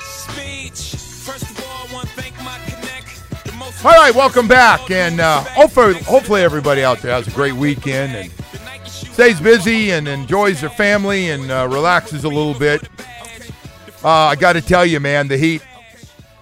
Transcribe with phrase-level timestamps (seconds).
[0.00, 0.96] Speech.
[1.24, 3.84] First of all, I want to thank my connect.
[3.84, 8.14] All right, welcome back, and uh, hopefully, hopefully everybody out there has a great weekend
[8.14, 8.30] and
[8.88, 12.82] stays busy and enjoys their family and uh, relaxes a little bit.
[14.04, 15.62] Uh, I got to tell you, man, the Heat,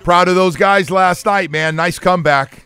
[0.00, 1.76] proud of those guys last night, man.
[1.76, 2.59] Nice comeback.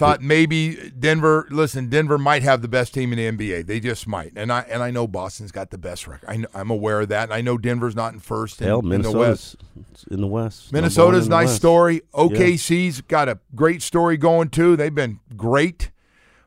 [0.00, 1.46] Thought maybe Denver.
[1.50, 3.66] Listen, Denver might have the best team in the NBA.
[3.66, 6.26] They just might, and I and I know Boston's got the best record.
[6.26, 8.78] I know, I'm aware of that, and I know Denver's not in first in, Hell,
[8.90, 9.62] in the West.
[10.10, 10.72] in the West.
[10.72, 11.56] Minnesota's in nice West.
[11.56, 12.00] story.
[12.14, 14.74] OKC's got a great story going too.
[14.74, 15.90] They've been great,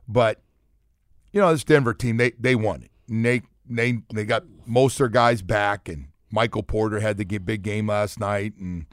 [0.08, 0.42] but
[1.32, 2.92] you know this Denver team they they won it.
[3.08, 7.38] And they they they got most of their guys back, and Michael Porter had the
[7.38, 8.88] big game last night, and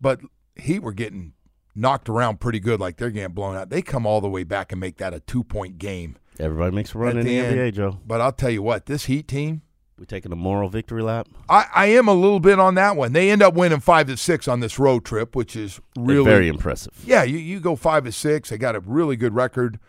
[0.00, 0.22] but
[0.56, 1.34] Heat were getting
[1.78, 3.70] knocked around pretty good, like they're getting blown out.
[3.70, 6.16] They come all the way back and make that a two point game.
[6.38, 7.56] Everybody makes a run at in the, end.
[7.56, 7.98] NBA, Joe.
[8.06, 9.62] But I'll tell you what, this Heat team.
[9.98, 11.26] We taking a moral victory lap.
[11.48, 13.12] I, I am a little bit on that one.
[13.12, 16.46] They end up winning five to six on this road trip, which is really very
[16.46, 16.92] impressive.
[17.04, 18.50] Yeah, you, you go five to six.
[18.50, 19.80] They got a really good record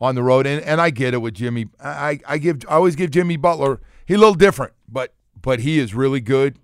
[0.00, 1.66] on the road, and, and I get it with Jimmy.
[1.82, 3.80] I, I give I always give Jimmy Butler.
[4.06, 6.58] He's a little different, but but he is really good.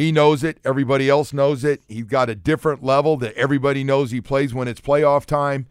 [0.00, 0.56] He knows it.
[0.64, 1.82] Everybody else knows it.
[1.86, 5.66] He's got a different level that everybody knows he plays when it's playoff time,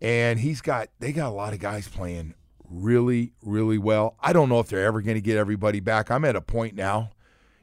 [0.00, 2.34] and he's got they got a lot of guys playing
[2.68, 4.16] really really well.
[4.20, 6.10] I don't know if they're ever going to get everybody back.
[6.10, 7.12] I'm at a point now.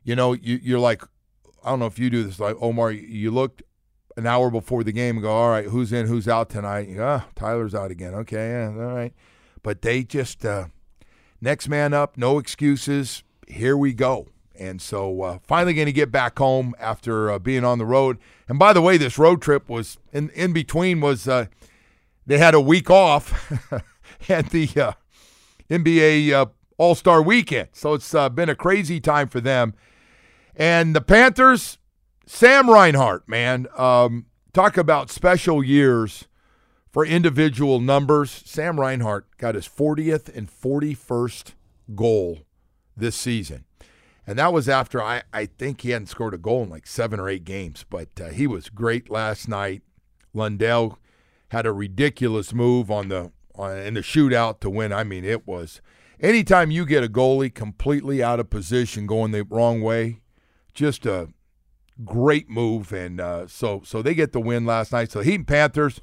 [0.05, 1.03] You know, you, you're like,
[1.61, 2.39] I don't know if you do this.
[2.39, 3.61] Like Omar, you- looked
[4.15, 6.87] an hour before the game and go, all right, who's in, who's out tonight?
[6.87, 8.13] You go, ah, Tyler's out again.
[8.13, 9.13] Okay, yeah, all right.
[9.61, 10.67] But they just uh,
[11.41, 13.25] next man up, no excuses.
[13.49, 14.29] Here we go.
[14.57, 18.17] And so uh, finally going to get back home after uh, being on the road.
[18.47, 21.47] And by the way, this road trip was in in between was uh,
[22.25, 23.51] they had a week off
[24.29, 24.93] at the uh,
[25.69, 27.69] NBA uh, All Star Weekend.
[27.73, 29.73] So it's uh, been a crazy time for them.
[30.55, 31.77] And the Panthers,
[32.25, 36.25] Sam Reinhart, man, um, talk about special years
[36.91, 38.31] for individual numbers.
[38.45, 41.51] Sam Reinhart got his 40th and 41st
[41.93, 42.39] goal
[42.95, 43.65] this season.
[44.27, 47.19] And that was after I, I think he hadn't scored a goal in like seven
[47.19, 49.83] or eight games, but uh, he was great last night.
[50.33, 50.99] Lundell
[51.49, 54.91] had a ridiculous move on the on, in the shootout to win.
[54.91, 55.81] I mean, it was
[56.19, 60.21] anytime you get a goalie completely out of position going the wrong way,
[60.73, 61.29] just a
[62.03, 62.91] great move.
[62.91, 65.11] And uh, so so they get the win last night.
[65.11, 66.01] So Heat and Panthers,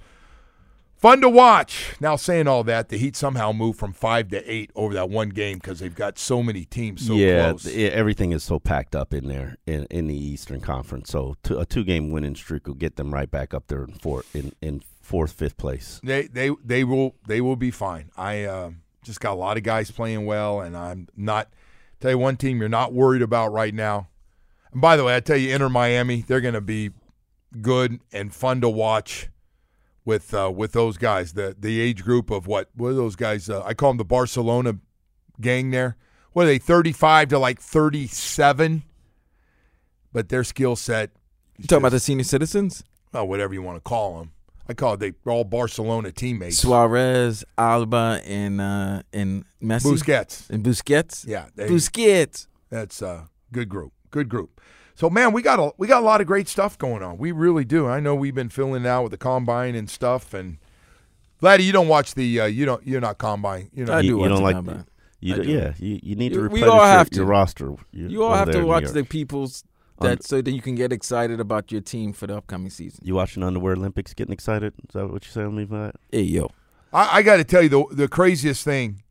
[1.02, 1.96] fun to watch.
[2.00, 5.28] Now saying all that, the Heat somehow moved from five to eight over that one
[5.30, 7.64] game because they've got so many teams so yeah, close.
[7.64, 11.10] th- everything is so packed up in there in, in the Eastern Conference.
[11.10, 13.92] So two, a two game winning streak will get them right back up there in
[13.92, 16.00] four in, in fourth, fifth place.
[16.02, 18.10] They they they will they will be fine.
[18.16, 18.70] I uh,
[19.02, 21.48] just got a lot of guys playing well, and I'm not.
[22.00, 24.08] Tell you one team you're not worried about right now.
[24.72, 26.90] And by the way, I tell you, enter Miami, they're going to be
[27.60, 29.28] good and fun to watch
[30.04, 31.32] with uh, with those guys.
[31.34, 33.48] The the age group of what what are those guys?
[33.48, 34.78] Uh, I call them the Barcelona
[35.40, 35.70] gang.
[35.70, 35.96] There,
[36.32, 36.58] what are they?
[36.58, 38.82] Thirty five to like thirty seven.
[40.12, 41.10] But their skill set,
[41.56, 42.84] You talking about the senior citizens?
[43.12, 44.32] well, whatever you want to call them.
[44.68, 46.58] I call it they all Barcelona teammates.
[46.58, 49.92] Suarez, Alba, and uh, and Messi.
[49.92, 50.48] Busquets.
[50.50, 51.26] And Busquets.
[51.26, 52.46] Yeah, Busquets.
[52.70, 53.92] That's a good group.
[54.10, 54.60] Good group.
[55.02, 57.18] So man, we got a we got a lot of great stuff going on.
[57.18, 57.88] We really do.
[57.88, 60.32] I know we've been filling it out with the combine and stuff.
[60.32, 60.58] And
[61.42, 63.68] Vladdy, you don't watch the uh, you don't you're not combine.
[63.74, 64.86] You know, I do you, watch you don't the like combine.
[65.18, 65.50] you do- do.
[65.50, 67.16] yeah you, you need to We replenish all your, have to.
[67.16, 67.74] your roster.
[67.90, 69.64] You all have to watch the people's
[69.98, 73.00] Un- that so that you can get excited about your team for the upcoming season.
[73.02, 74.72] You watching Underwear Olympics, getting excited?
[74.88, 75.96] Is that what you're saying to me for that?
[76.12, 76.52] Hey yo,
[76.92, 79.01] I, I got to tell you the the craziest thing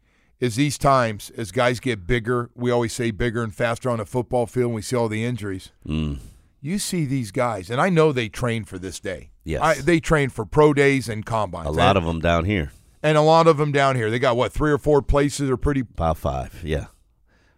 [0.41, 2.49] is these times as guys get bigger.
[2.55, 4.65] We always say bigger and faster on a football field.
[4.67, 5.71] and We see all the injuries.
[5.88, 6.17] Mm.
[6.59, 9.31] You see these guys, and I know they train for this day.
[9.45, 9.61] Yes.
[9.63, 11.67] I, they train for pro days and combines.
[11.67, 12.71] A lot and, of them down here,
[13.01, 14.11] and a lot of them down here.
[14.11, 15.79] They got what three or four places are pretty.
[15.81, 16.61] about five.
[16.63, 16.85] Yeah,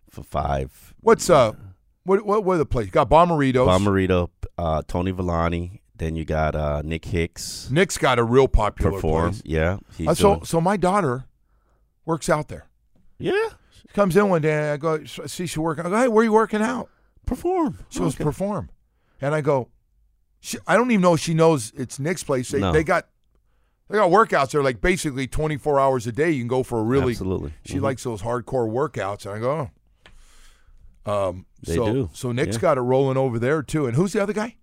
[0.09, 0.94] for five.
[1.01, 1.51] What's uh,
[2.06, 2.91] what what are the places?
[2.91, 3.68] Got Bomberitos.
[3.68, 5.81] Bommarito, uh, Tony Villani.
[5.97, 9.31] Then you got uh, Nick Hicks Nick's got a real popular perform.
[9.31, 9.41] place.
[9.45, 11.25] Yeah, he's Uh, so doing- so my daughter
[12.06, 12.68] works out there.
[13.31, 13.49] Yeah,
[13.81, 14.51] She comes in one day.
[14.53, 15.85] and I go I see she working.
[15.85, 16.89] I go, hey, where are you working out?
[17.25, 17.77] perform.
[17.89, 18.23] She goes Okay.
[18.25, 18.69] perform,
[19.21, 19.69] and I go,
[20.41, 22.49] she, I don't even know if she knows it's Nick's place.
[22.49, 22.73] They, No.
[22.73, 23.07] they got
[23.89, 26.31] they got workouts there like basically twenty four hours a day.
[26.31, 27.11] You can go for a really.
[27.13, 27.53] Absolutely.
[27.65, 27.81] She Mhm.
[27.81, 29.71] likes those hardcore workouts, and I go.
[31.05, 31.29] Oh.
[31.29, 32.09] Um, They so do.
[32.13, 32.61] so Nick's Yeah.
[32.61, 33.85] got it rolling over there too.
[33.87, 34.55] And who's the other guy?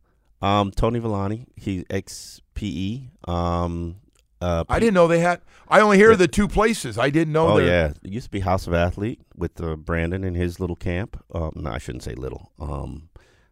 [0.42, 3.08] Um, Tony Villani, he's ex PE.
[3.28, 3.96] Um,
[4.40, 5.40] uh, I didn't know they had.
[5.68, 6.98] I only hear the two places.
[6.98, 7.48] I didn't know.
[7.48, 10.76] Oh yeah, it used to be House of Athlete with uh, Brandon and his little
[10.76, 11.22] camp.
[11.34, 12.50] Um, no, I shouldn't say little.
[12.58, 13.10] Um,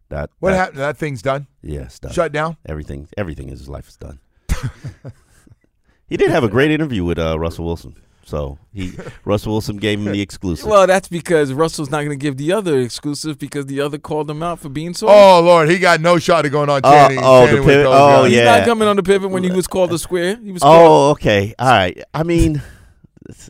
[0.08, 0.78] that What that, happened?
[0.78, 1.46] That thing's done.
[1.62, 2.12] Yeah, done.
[2.12, 2.56] Shut down.
[2.66, 4.20] Everything, everything in his life is done.
[6.06, 7.96] he did have a great interview with uh, Russell Wilson.
[8.28, 8.92] So he
[9.24, 10.66] Russell Wilson gave him the exclusive.
[10.68, 14.30] well that's because Russell's not going to give the other exclusive because the other called
[14.30, 15.08] him out for being so.
[15.08, 16.82] Oh Lord, he got no shot of going on.
[16.84, 18.30] Oh, Channing, oh, the Channing with pivot- oh, guys.
[18.32, 20.36] He's not coming on the pivot when he was called a square.
[20.36, 20.62] He was.
[20.62, 22.02] Oh, called, oh, okay, all right.
[22.12, 22.60] I mean,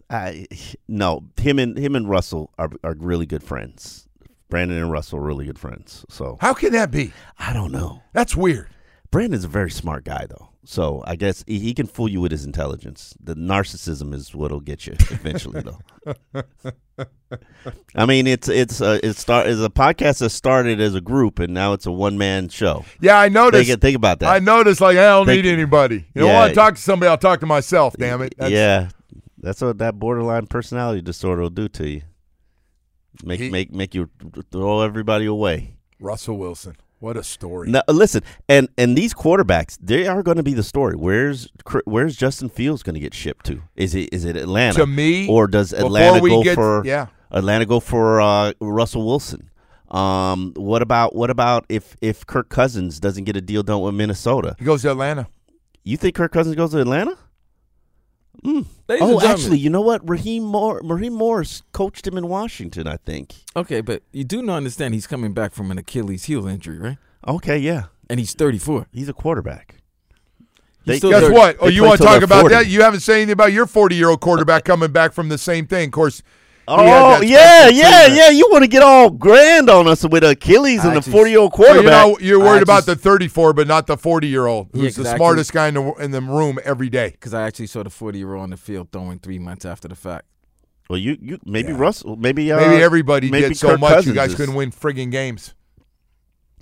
[0.08, 0.46] I,
[0.86, 4.06] no, him and him and Russell are are really good friends.
[4.48, 6.06] Brandon and Russell are really good friends.
[6.08, 7.12] So How can that be?
[7.36, 8.02] I don't know.
[8.12, 8.68] That's weird.
[9.10, 10.50] Brandon's a very smart guy, though.
[10.70, 13.14] So I guess he, he can fool you with his intelligence.
[13.18, 15.78] The narcissism is what'll get you eventually, though.
[17.96, 21.38] I mean, it's it's uh, it start is a podcast that started as a group
[21.38, 22.84] and now it's a one man show.
[23.00, 23.66] Yeah, I noticed.
[23.66, 24.28] Think, think about that.
[24.28, 24.82] I noticed.
[24.82, 26.04] Like I don't Think- need anybody.
[26.14, 26.34] You Yeah.
[26.34, 27.08] want to talk to somebody?
[27.08, 27.94] I'll talk to myself.
[27.96, 28.34] Damn it.
[28.36, 28.90] That's- yeah,
[29.38, 32.02] that's what that borderline personality disorder will do to you.
[33.24, 34.10] Make He- make make you
[34.52, 35.76] throw everybody away.
[35.98, 36.76] Russell Wilson.
[37.00, 37.70] What a story.
[37.70, 40.96] Now, listen, and and these quarterbacks, they are going to be the story.
[40.96, 41.48] Where's
[41.84, 43.62] where's Justin Fields going to get shipped to?
[43.76, 44.78] Is it is it Atlanta?
[44.78, 47.06] To me, or does Atlanta go get- for yeah.
[47.30, 49.50] Atlanta go for uh, Russell Wilson?
[49.90, 53.94] Um, what about what about if if Kirk Cousins doesn't get a deal done with
[53.94, 54.56] Minnesota?
[54.58, 55.28] He goes to Atlanta.
[55.84, 57.16] You think Kirk Cousins goes to Atlanta?
[58.44, 58.66] Mm.
[59.00, 60.08] Oh, actually, you know what?
[60.08, 63.34] Raheem Moore, Raheem Morris coached him in Washington, I think.
[63.56, 66.98] Okay, but you do not understand he's coming back from an Achilles heel injury, right?
[67.26, 68.86] Okay, yeah, And he's 34.
[68.92, 69.74] he's a quarterback.
[70.84, 71.34] He's They- still Guess thirty.
[71.34, 71.56] what?
[71.60, 72.54] Oh, you want to talk about 40.
[72.54, 72.66] that?
[72.68, 75.66] You haven't said anything about your 40 year old quarterback coming back from the same
[75.66, 75.86] thing.
[75.88, 76.22] Of course.
[76.68, 78.14] He had Oh that yeah, yeah, treatment.
[78.18, 78.30] yeah.
[78.30, 81.68] You want to get all grand on us with Achilles and the Actually, forty-year-old Well,
[81.68, 82.06] you quarterback?
[82.06, 84.82] know, you're I worried about actually- the 34, but not the 40 year old, Yeah,
[84.82, 85.18] who's the exactly.
[85.18, 87.10] smartest guy in the in the room every day.
[87.10, 89.88] Because I actually saw the 40 year old on the field throwing three months after
[89.88, 90.26] the fact.
[90.90, 91.78] well, you, you maybe Yeah.
[91.78, 94.70] Russell, maybe uh, Maybe everybody maybe did so Kirk much, you guys is- couldn't win
[94.70, 95.54] friggin' games.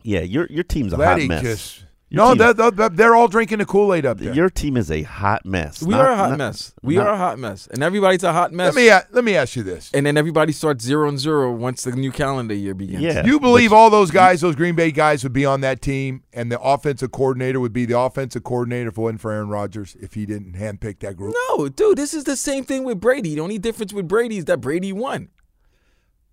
[0.02, 1.42] Yeah, your your team's a Glad hot mess.
[1.42, 1.84] just.
[2.08, 4.32] Your No, they're, they're, they're all drinking the Kool Aid up there.
[4.32, 5.82] Your team is a hot mess.
[5.82, 6.72] We Not- are a hot not- mess.
[6.80, 7.66] We not- are a hot mess.
[7.66, 8.72] And everybody's a hot mess.
[8.72, 11.82] let me let me ask you this: and then everybody starts zero and zero once
[11.82, 13.02] the new calendar year begins.
[13.02, 13.26] Yeah.
[13.26, 16.52] You believe all those guys, those Green Bay guys, would be on that team, and
[16.52, 20.14] the offensive coordinator would be the offensive coordinator if it wasn't for Aaron Rodgers if
[20.14, 21.34] he didn't handpick that group?
[21.48, 23.34] No, dude, this is the same thing with Brady.
[23.34, 25.30] The only difference with Brady is that Brady won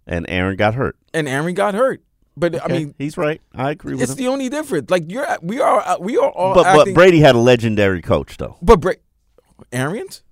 [0.06, 0.98] And Aaron got hurt.
[1.16, 2.04] and Aaron got hurt.
[2.36, 3.40] But I mean, he's right.
[3.54, 4.18] I agree with it's him.
[4.18, 4.90] the only difference.
[4.90, 6.94] Like you're, we are, we are all but but.
[6.94, 8.58] Brady had a legendary coach though.
[8.62, 8.94] but Bra-
[9.72, 10.24] Arians?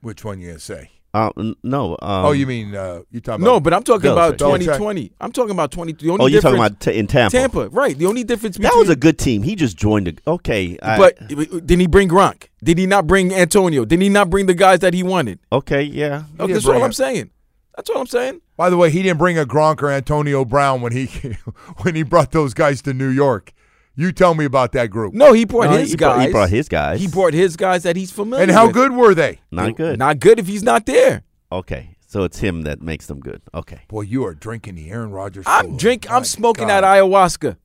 [0.00, 0.90] Which one you gonna say?
[1.14, 1.92] Uh, n- no.
[2.00, 3.62] Um, oh, you mean uh, you talking No, about?
[3.64, 4.12] but I'm talking Belichick.
[4.12, 4.58] about Belichick.
[4.60, 5.12] 2020.
[5.20, 5.92] I'm talking about 20.
[5.92, 7.36] The only Oh, you're talking about t- in Tampa.
[7.36, 7.96] Tampa, right?
[7.98, 9.42] The only difference between That was a good team.
[9.42, 10.06] He just joined.
[10.06, 12.44] The, okay, I- But did he bring Gronk?
[12.64, 13.84] Did he not bring Antonio?
[13.84, 15.38] Did he not bring the guys that he wanted?
[15.52, 16.22] okay, yeah.
[16.38, 17.30] He Okay, that's all bring I'm saying.
[17.76, 18.40] That's all I'm saying.
[18.56, 21.06] By the way, he didn't bring a Gronk or Antonio Brown when he
[21.82, 23.52] when he brought those guys to New York.
[23.94, 25.12] You tell me about that group.
[25.14, 26.14] No, he brought No, his he guys.
[26.16, 27.00] brought- he brought his guys.
[27.00, 28.48] He brought his guys that he's familiar with.
[28.48, 28.74] And how with.
[28.74, 29.40] good were they?
[29.50, 29.98] Not good.
[29.98, 31.22] Not good if he's not there.
[31.50, 33.42] okay, so it's him that makes them good.
[33.54, 33.80] Okay.
[33.88, 35.44] Boy, you are drinking the Aaron Rodgers.
[35.46, 35.78] I'm Kool-Aid.
[35.80, 36.08] drink.
[36.08, 36.82] My I'm smoking God.
[36.82, 37.56] that ayahuasca.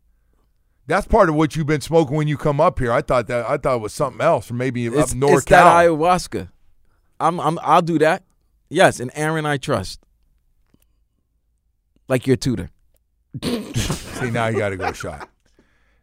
[0.87, 2.91] That's part of what you've been smoking when you come up here.
[2.93, 5.35] I thought that I thought it was something else, or maybe It's, up north.
[5.39, 6.49] it's that ayahuasca.
[7.19, 8.23] I'm, I'm, I'll do that.
[8.69, 10.00] Yes, and Aaron, I trust.
[12.07, 12.69] Like your tutor.
[13.43, 15.29] See, now you got to go shot.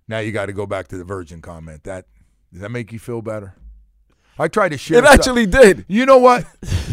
[0.06, 1.84] Now you got to go back to the virgin comment.
[1.84, 2.06] That
[2.52, 3.54] does that make you feel better?
[4.38, 4.98] I tried to share.
[4.98, 5.84] It actually did.
[5.88, 6.44] You know what?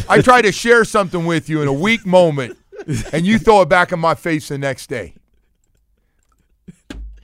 [0.08, 2.58] I tried to share something with you in a weak moment,
[3.12, 5.16] and you throw it back in my face the next day.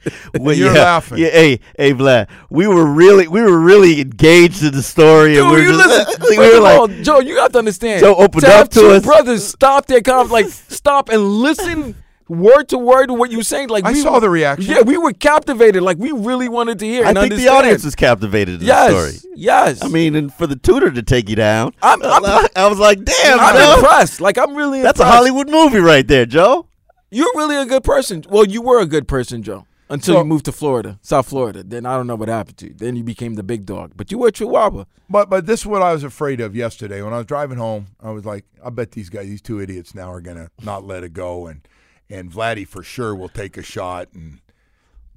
[0.39, 1.17] Well, You're yeah, laughing.
[1.17, 2.29] Yeah, hey, hey, Vlad.
[2.49, 5.83] We were really, we were really engaged in the story, and Dude, we you were
[5.83, 6.29] just, listen.
[6.39, 8.01] we were like, Joe, you have to understand.
[8.01, 9.03] Joe opened to up to us.
[9.03, 11.95] brothers stop their conf like stop and listen
[12.29, 13.69] word to word to what you saying.
[13.69, 14.69] Like I we, saw the reaction.
[14.73, 15.81] Yeah, we were captivated.
[15.83, 17.05] Like we really wanted to hear.
[17.05, 19.33] I and think the audience was captivated in Yes, the story.
[19.35, 19.83] yes.
[19.83, 23.03] I mean, and for the tutor to take you down, I'm- I'm- I was like,
[23.03, 23.73] damn, I'm Joe.
[23.75, 24.21] impressed.
[24.21, 24.81] Like I'm really.
[24.81, 25.05] That's a.
[25.05, 26.67] Hollywood movie right there, Joe.
[27.09, 28.25] You're really a good person.
[28.29, 31.63] Well, you were a good person, Joe, until So- you moved to Florida, South Florida.
[31.63, 32.73] Then I don't know what happened to you.
[32.75, 33.93] Then you became the big dog.
[33.95, 34.85] But you were a Chihuahua.
[35.09, 37.87] But but this is what I was afraid of yesterday when I was driving home.
[38.01, 41.03] I was like, I bet these guys, these two idiots, now are gonna not let
[41.03, 41.67] it go, and
[42.09, 44.09] and Vladdy for sure will take a shot.
[44.13, 44.39] And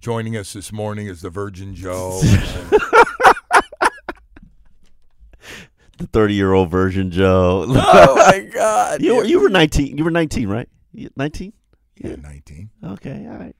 [0.00, 2.20] joining us this morning is the Virgin Joe.
[5.98, 7.66] The thirty-year-old version, Joe.
[7.68, 9.02] Oh my God!
[9.02, 9.98] you were you were nineteen.
[9.98, 10.66] You were nineteen, right?
[11.14, 11.52] Nineteen.
[11.96, 12.70] yeah, nineteen.
[12.82, 13.54] Okay, all right.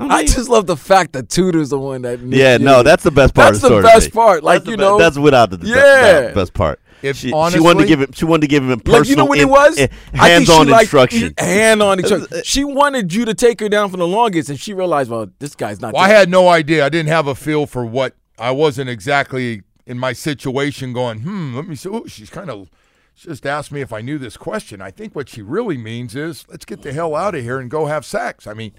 [0.00, 2.18] I just love the fact that Tudor's the one that.
[2.20, 2.24] Yeah,
[2.54, 3.54] initiated no, that's the best part.
[3.54, 4.10] That's of the, the story to best me.
[4.12, 4.44] part.
[4.44, 6.20] Like, That's the you be- know- that's without the, the, Yeah.
[6.28, 6.80] the best part.
[7.00, 9.16] If she, she wanted to give him, she wanted to give him personal, Like you
[9.16, 9.78] know what it was?
[9.78, 11.34] eh, I think she hands-on liked- instruction.
[11.38, 12.42] Hand-on instruction.
[12.44, 15.54] She wanted you to take her down for the longest, and she realized, well, this
[15.54, 15.94] guy's not.
[15.94, 16.84] Well, I had no idea.
[16.84, 20.92] I didn't have a feel for what I wasn't exactly in my situation.
[20.92, 21.54] Going, hmm.
[21.54, 21.88] Let me see.
[21.88, 22.68] Ooh, she's kind of
[23.14, 24.80] just asked me if I knew this question.
[24.80, 27.70] I think what she really means is, let's get the hell out of here and
[27.70, 28.46] go have sex.
[28.48, 28.72] I mean,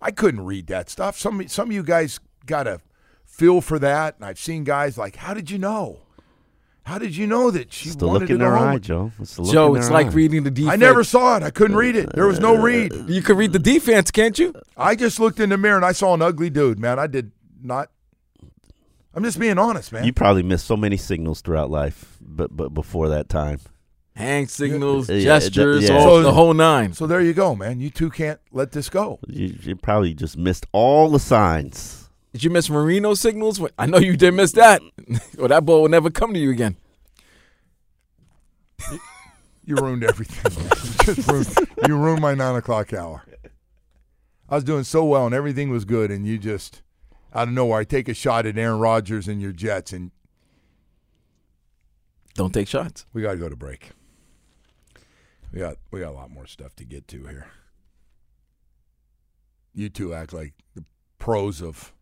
[0.00, 1.18] I couldn't read that stuff.
[1.18, 2.80] Some some of you guys got a
[3.24, 6.00] feel for that, and I've seen guys like, how did you know?
[6.84, 8.68] How did you know that she It's the wanted look in go her home?
[8.68, 9.12] eye, Joe.
[9.20, 10.10] It's the look Joe, in it's her like eye.
[10.10, 10.72] reading the defense.
[10.72, 11.42] I never saw it.
[11.42, 12.14] I couldn't read it.
[12.14, 12.92] There was no read.
[13.08, 14.54] You can read the defense, can't you?
[14.76, 16.98] I just looked in the mirror and I saw an ugly dude, man.
[16.98, 17.90] I did not.
[19.14, 20.04] I'm just being honest, man.
[20.04, 23.60] You probably missed so many signals throughout life, but but before that time.
[24.18, 25.94] Hand signals, Yeah, yeah, gestures, yeah.
[25.96, 26.92] all, So- the whole nine.
[26.92, 27.78] so there you go, man.
[27.78, 29.20] You two can't let this go.
[29.28, 32.10] You, you probably just missed all the signs.
[32.32, 33.60] Did you miss Marino signals?
[33.78, 34.82] I know you didn't miss that.
[35.38, 36.76] well, that ball will never come to you again.
[39.64, 40.52] You ruined everything.
[41.16, 41.56] You ruined,
[41.86, 43.24] you ruined my nine o'clock hour.
[44.50, 46.82] I was doing so well and everything was good, and you just
[47.34, 50.10] out of nowhere, I take a shot at Aaron Rodgers and your Jets, and
[52.34, 53.06] Don't take shots.
[53.14, 53.90] we got to go to break.
[55.52, 57.46] We got we got a lot more stuff to get to here.
[59.74, 60.84] You two act like the
[61.18, 61.92] pros of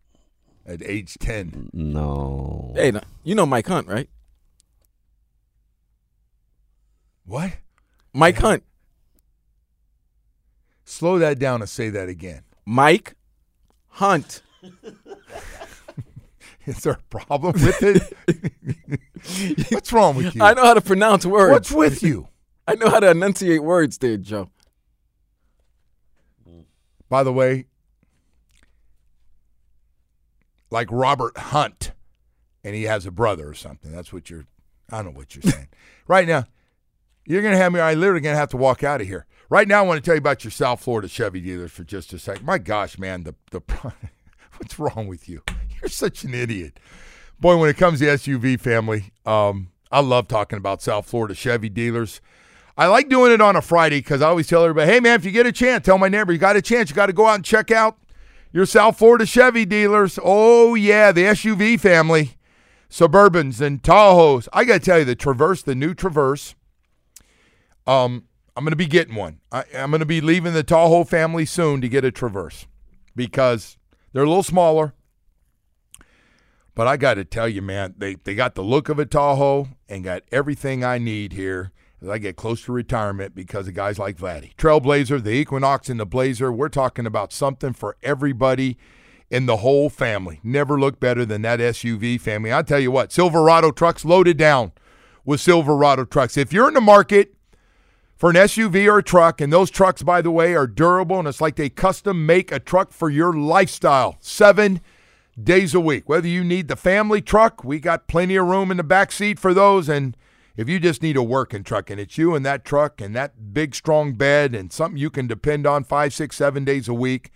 [0.65, 1.69] at age ten.
[1.73, 2.73] No.
[2.75, 2.91] Hey,
[3.23, 4.09] you know Mike Hunt, right?
[7.25, 7.53] What?
[8.13, 8.63] Mike Hunt.
[10.85, 12.43] Slow that down and say that again.
[12.65, 13.15] Mike
[13.89, 14.41] Hunt.
[16.65, 19.67] Is there a problem with it?
[19.71, 20.41] What's wrong with you?
[20.41, 21.51] I know how to pronounce words.
[21.51, 22.27] What's with you?
[22.67, 24.49] I know how to enunciate words there, Joe.
[27.09, 27.65] By the way,
[30.69, 31.93] like Robert Hunt,
[32.63, 33.91] and he has a brother or something.
[33.91, 34.45] That's what you're.
[34.91, 35.69] I don't know what you're saying.
[36.07, 36.45] right now,
[37.25, 37.79] you're gonna have me.
[37.79, 39.25] I literally gonna have to walk out of here.
[39.49, 42.11] Right now, I want to tell you about your South Florida Chevy dealers for just
[42.11, 42.45] a second.
[42.45, 43.61] My gosh, man, the the
[44.57, 45.41] what's wrong with you?
[45.81, 46.79] You're such an idiot.
[47.39, 51.69] Boy, when it comes to SUV family, um, I love talking about South Florida Chevy
[51.69, 52.19] dealers.
[52.77, 55.25] I like doing it on a Friday because I always tell everybody, hey, man, if
[55.25, 57.25] you get a chance, tell my neighbor, you got a chance, you got to go
[57.25, 57.97] out and check out
[58.51, 60.19] your South Florida Chevy dealers.
[60.23, 62.37] Oh, yeah, the SUV family,
[62.87, 64.47] Suburbans and Tahoes.
[64.53, 66.53] I got to tell you, the Traverse, the new Traverse,
[67.87, 69.39] um, I'm going to be getting one.
[69.51, 72.67] I, I'm going to be leaving the Tahoe family soon to get a Traverse
[73.15, 73.77] because
[74.13, 74.93] they're a little smaller.
[76.75, 79.69] But I got to tell you, man, they, they got the look of a Tahoe
[79.89, 83.97] and got everything I need here as I get close to retirement because of guys
[83.97, 84.55] like Vladdy.
[84.55, 86.51] Trailblazer, the Equinox, and the Blazer.
[86.51, 88.77] We're talking about something for everybody
[89.29, 90.39] in the whole family.
[90.43, 92.53] Never looked better than that SUV family.
[92.53, 94.71] I tell you what, Silverado trucks loaded down
[95.25, 96.37] with Silverado trucks.
[96.37, 97.33] If you're in the market
[98.15, 101.27] for an SUV or a truck, and those trucks, by the way, are durable and
[101.27, 104.17] it's like they custom make a truck for your lifestyle.
[104.21, 104.81] Seven
[105.41, 106.09] days a week.
[106.09, 109.39] Whether you need the family truck, we got plenty of room in the back seat
[109.39, 109.87] for those.
[109.87, 110.17] And
[110.57, 113.53] if you just need a working truck and it's you and that truck and that
[113.53, 117.31] big strong bed and something you can depend on five, six, seven days a week,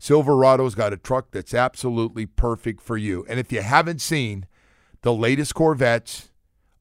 [0.00, 3.24] Silverado's got a truck that's absolutely perfect for you.
[3.28, 4.46] And if you haven't seen
[5.02, 6.30] the latest Corvettes,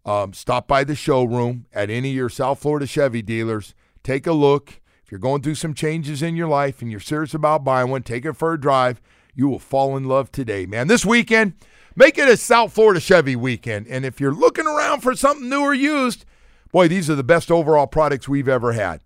[0.05, 3.75] um, stop by the showroom at any of your South Florida Chevy dealers.
[4.03, 4.81] Take a look.
[5.03, 8.01] If you're going through some changes in your life and you're serious about buying one,
[8.01, 9.01] take it for a drive.
[9.35, 10.87] You will fall in love today, man.
[10.87, 11.53] This weekend,
[11.95, 13.87] make it a South Florida Chevy weekend.
[13.87, 16.25] And if you're looking around for something new or used,
[16.71, 19.01] boy, these are the best overall products we've ever had.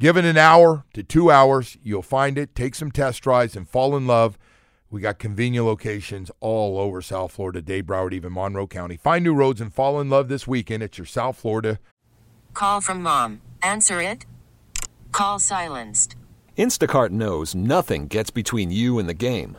[0.00, 1.76] Give it an hour to two hours.
[1.82, 2.54] You'll find it.
[2.54, 4.38] Take some test drives and fall in love.
[4.90, 8.96] We got convenient locations all over South Florida, Dade, Broward, even Monroe County.
[8.96, 11.78] Find new roads and fall in love this weekend at your South Florida.
[12.54, 13.42] Call from mom.
[13.62, 14.24] Answer it.
[15.12, 16.16] Call silenced.
[16.56, 19.58] Instacart knows nothing gets between you and the game.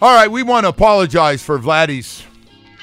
[0.00, 2.22] All right, we want to apologize for Vladdy's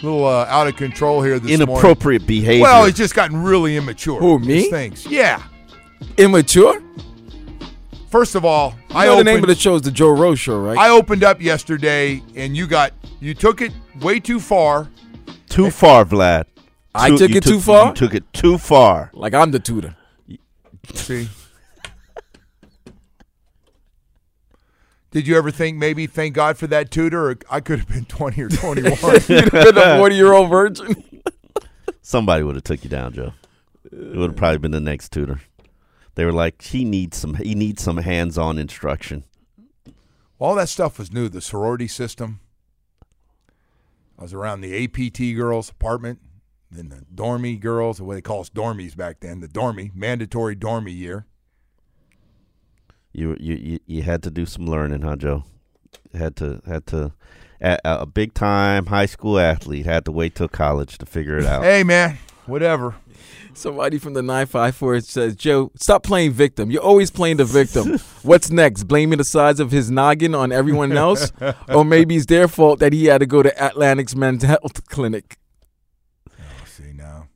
[0.03, 1.75] little uh, out of control here this morning.
[1.75, 2.63] Inappropriate behavior.
[2.63, 4.19] Well, he's just gotten really immature.
[4.19, 4.69] Who, with me?
[4.69, 5.05] Things.
[5.05, 5.41] Yeah.
[6.17, 6.81] Immature?
[8.09, 10.09] First of all, You I know opened, the name of the show is the Joe
[10.09, 10.77] Rose Show, right?
[10.77, 14.89] I opened up yesterday, and you got you took it way too far.
[15.49, 16.45] too far, Vlad.
[16.93, 17.87] I Too- took you it too far?
[17.87, 19.09] You took it too far.
[19.13, 19.95] like I'm the tutor.
[20.93, 21.29] See.
[25.15, 27.29] Did you ever think maybe thank God for that tutor?
[27.29, 28.99] Or I could have been twenty or twenty-one.
[29.29, 31.05] You'd have been a 40 year old virgin.
[32.01, 33.31] Somebody would have took you down, Joe.
[33.85, 35.39] It would have probably been the next tutor.
[36.15, 37.35] They were like, he needs some.
[37.35, 39.23] He needs some hands-on instruction.
[40.37, 41.29] All that stuff was new.
[41.29, 42.41] The sorority system.
[44.19, 46.19] I was around the APT girls' apartment,
[46.69, 49.39] then the dormy girls, what they call us dormies back then.
[49.39, 51.25] The dormy mandatory dormy year.
[53.15, 55.43] You you you, you had to do some learning, huh, Joe?
[56.13, 57.13] Had to had to.
[57.61, 61.45] A, a big time high school athlete had to wait till college to figure it
[61.45, 61.63] out.
[61.63, 62.95] Hey man, whatever.
[63.53, 66.69] Somebody from the 954 says, Joe, stop playing victim.
[66.69, 67.97] You're always playing the victim.
[68.23, 68.83] What's next?
[68.83, 71.31] Blaming the size of his noggin on everyone else?
[71.69, 75.37] or maybe it's their fault that he had to go to Atlantic's mental health clinic.
[76.29, 77.29] Oh, see now,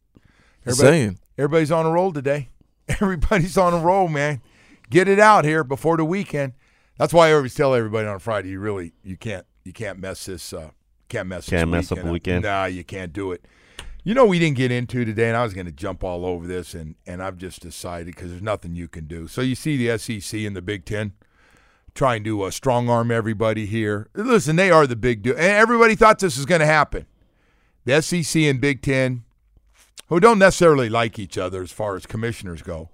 [0.65, 1.19] everybody, saying.
[1.37, 2.49] everybody's on a roll today.
[2.89, 4.41] Everybody's on a roll, man.
[4.89, 6.53] Get it out here before the weekend.
[6.97, 10.25] That's why I always tell everybody on Friday, you really you can't you can't mess
[10.25, 10.71] this uh
[11.07, 12.43] can't mess Can't mess up the weekend.
[12.43, 13.45] Nah, you can't do it.
[14.03, 16.47] You know we didn't get into today, and I was going to jump all over
[16.47, 19.27] this, and and I've just decided because there's nothing you can do.
[19.27, 21.13] So you see the SEC and the Big Ten
[21.95, 24.07] trying to uh, strong arm everybody here.
[24.13, 27.05] Listen, they are the big deal, and everybody thought this was going to happen.
[27.85, 29.23] The SEC and Big Ten,
[30.07, 32.89] who don't necessarily like each other as far as commissioners go,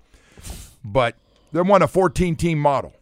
[0.84, 1.16] but
[1.56, 2.94] they want a 14 team model.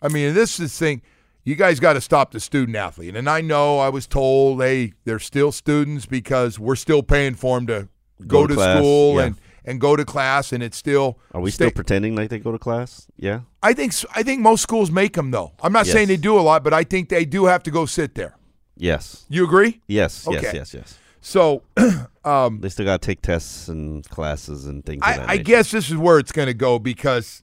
[0.00, 1.02] I mean, this is the thing.
[1.44, 3.14] You guys got to stop the student athlete.
[3.14, 7.58] And I know I was told, hey, they're still students because we're still paying for
[7.58, 7.88] them to
[8.26, 9.22] go, Go to class, school yeah.
[9.26, 11.18] and, and go to class, and it's still.
[11.34, 13.06] Are we stay- still pretending like they go to class?
[13.16, 13.40] Yeah.
[13.62, 15.52] I think I think most schools make them though.
[15.62, 15.92] I'm not Yes.
[15.94, 18.36] saying they do a lot, but I think they do have to go sit there.
[18.76, 19.26] Yes.
[19.28, 19.80] You agree?
[19.86, 20.26] Yes.
[20.30, 20.44] Yes.
[20.44, 20.56] Okay.
[20.56, 20.74] Yes.
[20.74, 20.98] Yes.
[21.20, 21.62] So
[22.24, 25.02] um, They still got to take tests and classes and things.
[25.04, 27.42] I, that I guess this is where it's going to go because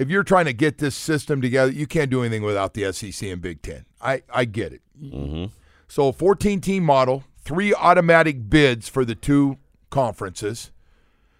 [0.00, 3.28] if you're trying to get this system together, you can't do anything without the SEC
[3.28, 3.84] and Big Ten.
[4.00, 4.80] I, I get it.
[5.00, 5.52] Mm-hmm.
[5.88, 9.58] So a 14 team model, three automatic bids for the two
[9.90, 10.70] conferences.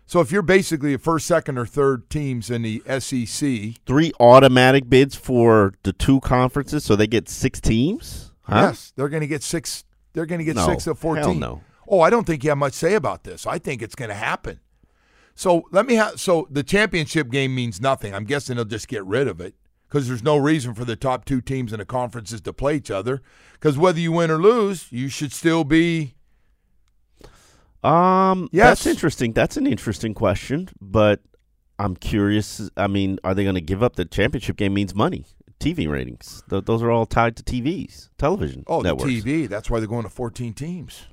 [0.04, 4.90] So if you're basically a first, second, or third teams in the SEC, three automatic
[4.90, 8.32] bids for the two conferences, so they get six teams.
[8.42, 8.66] Huh?
[8.68, 9.84] yes, they're going to get six.
[10.12, 11.22] They're going to get No, six of 14.
[11.22, 11.62] hell no.
[11.88, 13.46] Oh, I don't think you have much say about this.
[13.46, 14.60] I think it's going to happen.
[15.40, 16.20] So let me have.
[16.20, 18.14] So the championship game means nothing.
[18.14, 19.54] I'm guessing they'll just get rid of it
[19.88, 22.90] because there's no reason for the top two teams in the conferences to play each
[22.90, 23.22] other.
[23.54, 26.14] Because whether you win or lose, you should still be.
[27.82, 28.66] Um, Yes.
[28.84, 29.32] that's interesting.
[29.32, 31.22] That's an interesting question, but
[31.78, 32.68] I'm curious.
[32.76, 34.74] I mean, are they going to give up the championship game?
[34.74, 35.24] Means money,
[35.58, 36.42] TV ratings.
[36.50, 39.10] Th- those are all tied to TVs, television Oh, networks.
[39.10, 39.48] the TV.
[39.48, 41.06] That's why they're going to 14 teams.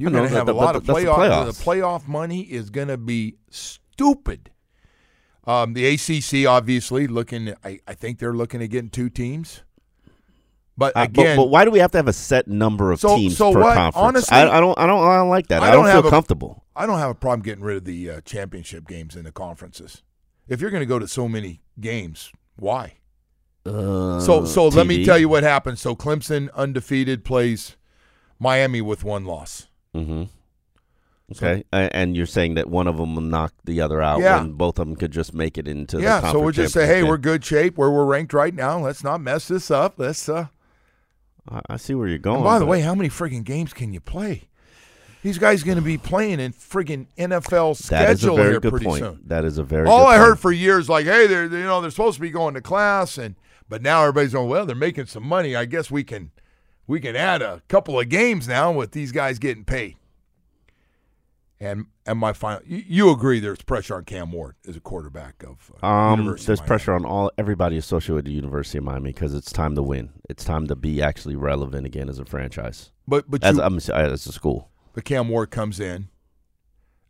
[0.00, 1.14] You're going to have a that- lot of the playoff.
[1.16, 1.58] playoffs.
[1.58, 4.50] The playoff money is going to be stupid.
[5.44, 7.54] Um, the ACC obviously looking.
[7.64, 9.62] I, I think they're looking at getting two teams.
[10.76, 13.00] But Uh, again, but, but why do we have to have a set number of
[13.00, 13.74] So- teams so per what?
[13.74, 13.96] conference?
[13.96, 14.78] Honestly, I, I don't.
[14.78, 15.02] I don't.
[15.06, 15.62] I don't like that.
[15.62, 16.64] I, don't, have feel a- comfortable.
[16.74, 20.02] I don't have a problem getting rid of the uh, championship games in the conferences.
[20.48, 22.94] If you're going to go to so many games, why?
[23.66, 25.80] Uh, So, so let me tell you what happens.
[25.80, 27.76] So Clemson undefeated plays
[28.38, 29.68] Miami with one loss.
[29.94, 30.24] Mm-hmm.
[31.32, 34.40] Okay, A- and you're saying that one of them will knock the other out, Yeah.
[34.40, 36.86] and both of them could just make it into the yeah, so we'll just say,
[36.86, 38.80] hey, we're good shape where we're ranked right now.
[38.80, 39.94] Let's not mess this up.
[39.96, 40.28] Let's.
[40.28, 40.46] uh
[41.68, 42.36] I, see where you're going.
[42.36, 44.44] And by the but- way, how many friggin' games can you play?
[45.22, 48.86] These guys going to be playing in friggin' NFL that is a schedule here pretty
[48.86, 49.00] point.
[49.04, 49.20] soon.
[49.26, 49.86] That is a very.
[49.88, 50.28] All I point.
[50.28, 53.18] heard for years, like, hey, they're you know they're supposed to be going to class,
[53.18, 53.34] and
[53.68, 55.54] but now everybody's going, well, they're making some money.
[55.56, 56.30] I guess we can
[56.90, 59.96] we can add a couple of games now with these guys getting paid.
[61.60, 63.38] And and my final, you, you agree?
[63.38, 66.66] There's pressure on Cam Ward as a quarterback of uh, Um, University of there's Miami.
[66.68, 70.10] pressure on all everybody associated with the University of Miami because it's time to win.
[70.28, 73.76] It's time to be actually relevant again as a franchise, But but as you, I'm
[73.76, 74.70] as a school.
[74.94, 76.08] but Cam Ward comes in.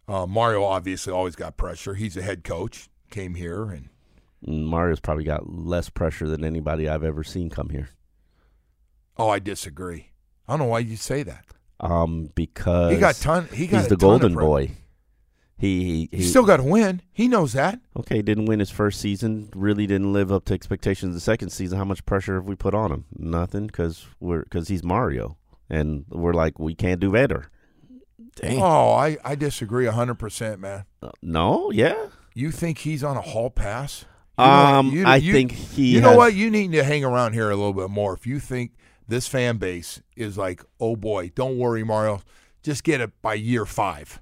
[0.08, 1.94] Uh, Mario obviously always got pressure.
[1.94, 2.88] He's a head coach.
[3.10, 3.88] Came here and
[4.46, 7.90] Mm, Mario's probably got less pressure than anybody I've ever seen come here.
[9.20, 10.10] Oh, I disagree.
[10.48, 11.44] I don't know why you say that.
[11.78, 13.48] Um, because He got ton.
[13.52, 14.72] He got he's the golden boy.
[15.56, 17.02] He he, he still got to win.
[17.12, 17.80] He knows that.
[17.98, 18.22] okay.
[18.22, 19.50] Didn't win his first season.
[19.54, 21.14] Really didn't live up to expectations.
[21.14, 23.04] The second season, how much pressure have we put on him?
[23.16, 25.36] Nothing, because we're because he's Mario,
[25.68, 27.50] and we're like we can't do better.
[28.36, 28.58] Dang.
[28.60, 30.84] Oh, I, I disagree hundred percent, man.
[31.02, 32.06] Uh, no, yeah.
[32.34, 34.04] You think he's on a hall pass?
[34.38, 35.94] You know, Um, you- I you- think he.
[35.94, 36.34] You know has- what?
[36.34, 38.14] You need to hang around here a little bit more.
[38.14, 38.72] If you think
[39.10, 42.22] this fan base is like, oh boy, don't worry, Mario,
[42.62, 44.20] just get it by year five.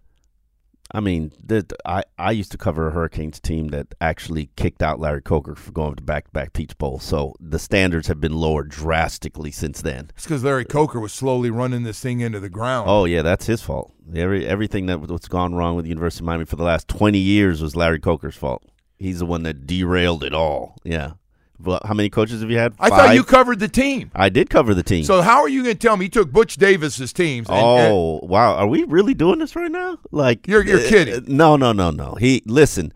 [0.92, 4.98] I mean, the, I I used to cover a Hurricanes team that actually kicked out
[4.98, 6.98] Larry Coker for going to back to back Peach Bowl.
[6.98, 10.10] So the standards have been lowered drastically since then.
[10.16, 12.88] It's because Larry Coker was slowly running this thing into the ground.
[12.88, 13.92] Oh yeah, that's his fault.
[14.14, 17.18] Every everything that what's gone wrong with the University of Miami for the last twenty
[17.18, 18.64] years was Larry Coker's fault.
[18.96, 20.78] He's the one that derailed it all.
[20.84, 21.12] Yeah.
[21.60, 22.74] Well, how many coaches have you had?
[22.78, 24.10] I thought you covered the team.
[24.14, 25.04] I did cover the team.
[25.04, 27.48] So how are you going to tell me he took Butch Davis's teams?
[27.48, 29.98] and- and- oh wow, are we really doing this right now?
[30.12, 31.14] Like You're- you're uh, kidding.
[31.14, 32.14] uh, No, no, no, no.
[32.14, 32.92] He listen.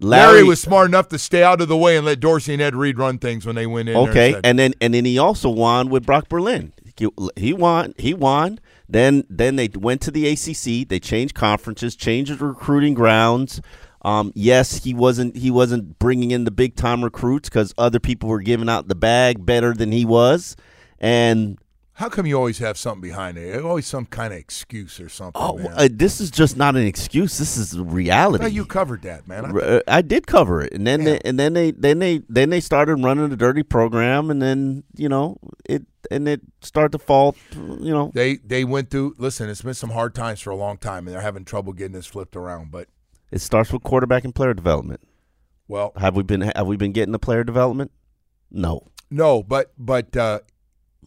[0.00, 2.60] Larry, Larry, was smart enough to stay out of the way and let Dorsey and
[2.60, 3.96] Ed Reed run things when they went in.
[3.96, 6.72] Okay, said- and then and then he also won with Brock Berlin.
[6.96, 7.94] He, he won.
[7.98, 8.60] He won.
[8.88, 10.86] Then then they went to the ACC.
[10.86, 13.60] They changed conferences, changed the recruiting grounds.
[14.04, 18.28] Um, yes, he wasn't he wasn't bringing in the big time recruits because other people
[18.28, 20.56] were giving out the bag better than he was,
[20.98, 21.58] and
[21.98, 23.64] how come you always have something behind it?
[23.64, 25.40] Always some kind of excuse or something.
[25.40, 27.38] oh, uh, this is just not an excuse.
[27.38, 28.48] This is reality.
[28.48, 29.56] you covered that, man.
[29.56, 31.04] I- uh, I did cover it, and then Yeah.
[31.12, 34.82] they, and then they then they then they started running a dirty program, and then
[34.96, 37.36] you know it and it started to fall.
[37.54, 39.14] You know, They they went through.
[39.16, 41.92] Listen, it's been some hard times for a long time, and they're having trouble getting
[41.94, 42.70] this flipped around.
[42.70, 42.88] But
[43.30, 45.00] it starts with quarterback and player development.
[45.68, 47.90] well, Have we been have we been getting the player development?
[48.50, 48.86] No.
[49.10, 50.40] no, but but uh,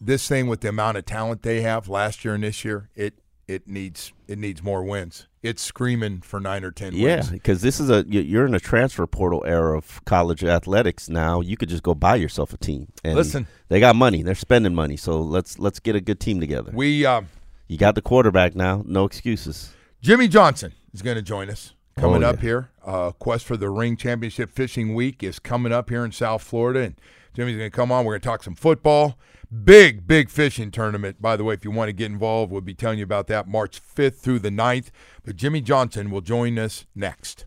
[0.00, 3.14] this thing with the amount of talent they have last year and this year, it
[3.46, 5.26] it needs it needs more wins.
[5.42, 8.60] It's screaming for nine or ten Yeah, because this is a you- you're in a
[8.60, 11.40] transfer portal era of college athletics now.
[11.40, 12.88] You could just go buy yourself a team.
[13.04, 13.46] And Listen.
[13.68, 14.22] they got money.
[14.22, 14.96] They're spending money.
[14.96, 16.72] So let's let's get a good team together.
[16.74, 17.28] We um,
[17.68, 18.82] you got the quarterback now.
[18.84, 19.72] No excuses.
[20.02, 21.72] Jimmy Johnson is going to join us.
[21.98, 22.70] Coming Oh, up here.
[22.84, 26.80] Uh, Quest for the Ring Championship Fishing Week is coming up here in South Florida,
[26.80, 26.94] and
[27.34, 28.04] Jimmy's going to come on.
[28.04, 29.18] We're going to talk some football.
[29.64, 31.20] Big, big fishing tournament.
[31.22, 33.48] By the way, if you want to get involved, we'll be telling you about that
[33.48, 34.90] March 5th through the 9th.
[35.24, 37.46] But Jimmy Johnson will join us next.